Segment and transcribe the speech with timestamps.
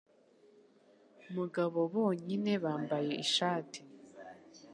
[1.31, 3.81] Mubagabo bonyine bambaye ishati-